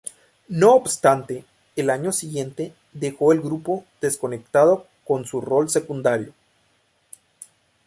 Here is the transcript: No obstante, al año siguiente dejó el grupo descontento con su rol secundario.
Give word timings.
No 0.47 0.73
obstante, 0.73 1.45
al 1.77 1.91
año 1.91 2.11
siguiente 2.11 2.73
dejó 2.91 3.33
el 3.33 3.39
grupo 3.41 3.85
descontento 4.01 4.87
con 5.05 5.25
su 5.25 5.41
rol 5.41 5.69
secundario. 5.69 6.33